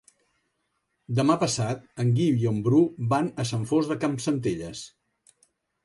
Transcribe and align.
Demà 1.19 1.35
passat 1.43 1.85
en 2.05 2.11
Guiu 2.21 2.41
i 2.47 2.51
en 2.55 2.59
Bru 2.69 2.83
van 3.15 3.33
a 3.45 3.49
Sant 3.53 3.71
Fost 3.75 3.95
de 3.97 4.03
Campsentelles. 4.07 4.87